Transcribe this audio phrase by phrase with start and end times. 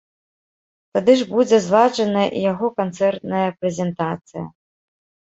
[0.97, 4.43] Тады ж будзе зладжаная і яго канцэртная прэзентацыя.